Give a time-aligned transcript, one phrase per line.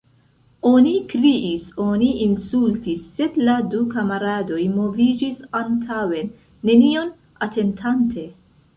[0.69, 6.37] Oni kriis, oni insultis, sed la du kamaradoj moviĝis antaŭen,
[6.73, 7.17] nenion
[7.51, 8.31] atentante.